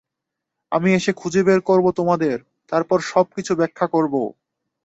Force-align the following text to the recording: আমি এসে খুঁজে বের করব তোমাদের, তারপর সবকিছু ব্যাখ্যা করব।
আমি 0.71 0.89
এসে 0.93 1.11
খুঁজে 1.13 1.41
বের 1.43 1.59
করব 1.61 1.85
তোমাদের, 1.91 2.37
তারপর 2.71 2.97
সবকিছু 3.11 3.51
ব্যাখ্যা 3.55 3.87
করব। 3.87 4.13